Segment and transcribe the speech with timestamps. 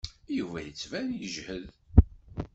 [0.37, 1.65] Yuba yettban yeǧhed.